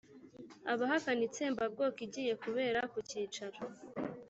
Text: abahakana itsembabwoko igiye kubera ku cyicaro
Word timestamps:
abahakana 0.71 1.21
itsembabwoko 1.27 1.97
igiye 2.07 2.33
kubera 2.43 2.79
ku 2.91 2.97
cyicaro 3.09 3.59